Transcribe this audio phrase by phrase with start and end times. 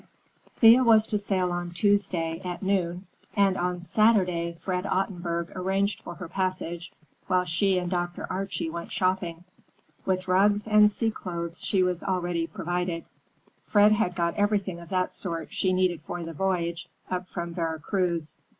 [0.01, 0.07] V
[0.71, 3.05] Thea was to sail on Tuesday, at noon,
[3.35, 6.91] and on Saturday Fred Ottenburg arranged for her passage,
[7.27, 8.25] while she and Dr.
[8.27, 9.43] Archie went shopping.
[10.03, 13.05] With rugs and sea clothes she was already provided;
[13.61, 17.79] Fred had got everything of that sort she needed for the voyage up from Vera
[17.79, 18.37] Cruz.